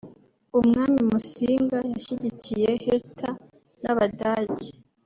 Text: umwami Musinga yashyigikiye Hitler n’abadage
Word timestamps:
umwami 0.59 0.99
Musinga 1.11 1.77
yashyigikiye 1.93 2.69
Hitler 2.83 3.35
n’abadage 3.81 4.69